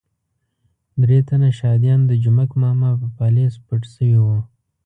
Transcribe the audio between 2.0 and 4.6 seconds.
د جومک ماما په پالیز پټ شوي وو.